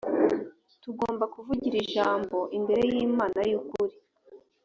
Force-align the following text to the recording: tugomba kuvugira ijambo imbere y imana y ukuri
tugomba 0.83 1.25
kuvugira 1.33 1.75
ijambo 1.85 2.37
imbere 2.57 2.83
y 2.91 2.95
imana 3.07 3.39
y 3.49 3.53
ukuri 3.59 3.95